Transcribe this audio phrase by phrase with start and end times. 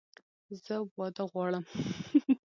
[0.63, 1.63] زه واده غواړم!